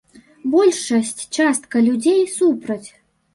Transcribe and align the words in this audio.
Большасць 0.53 1.21
частка 1.43 1.75
людзей 1.89 2.21
супраць. 2.39 2.83